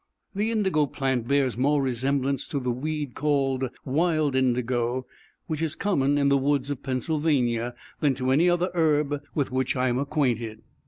[0.33, 5.05] The indigo plant bears more resemblance to the weed called wild indigo,
[5.45, 9.75] which is common in the woods of Pennsylvania, than to any other herb with which
[9.75, 10.63] I am acquainted.